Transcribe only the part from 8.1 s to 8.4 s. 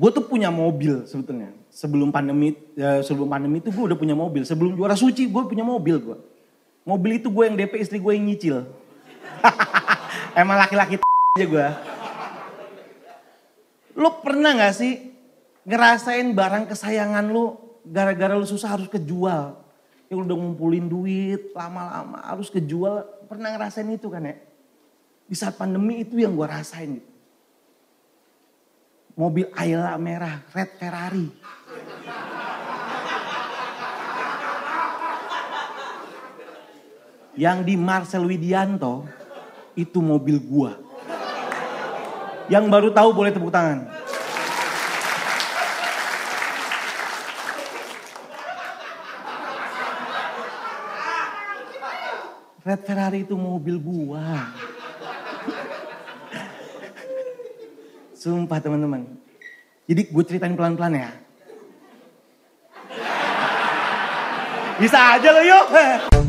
yang